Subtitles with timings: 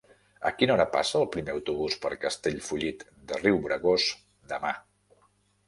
[0.49, 4.09] A quina hora passa el primer autobús per Castellfollit de Riubregós
[4.57, 4.77] demà?